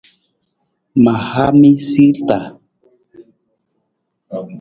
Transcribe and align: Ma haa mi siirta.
Ma 1.03 1.13
haa 1.31 1.51
mi 1.59 1.71
siirta. 1.89 2.37